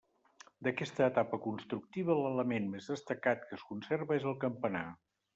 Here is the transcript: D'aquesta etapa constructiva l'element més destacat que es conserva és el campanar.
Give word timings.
D'aquesta 0.67 1.03
etapa 1.07 1.37
constructiva 1.43 2.15
l'element 2.19 2.65
més 2.71 2.87
destacat 2.93 3.45
que 3.51 3.57
es 3.59 3.67
conserva 3.73 4.17
és 4.21 4.25
el 4.33 4.39
campanar. 4.45 4.83